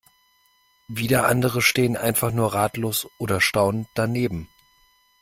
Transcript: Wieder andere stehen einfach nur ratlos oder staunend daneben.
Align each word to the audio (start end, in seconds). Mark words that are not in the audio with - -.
Wieder 0.87 1.27
andere 1.27 1.61
stehen 1.61 1.95
einfach 1.95 2.31
nur 2.31 2.55
ratlos 2.55 3.07
oder 3.19 3.39
staunend 3.39 3.87
daneben. 3.93 4.49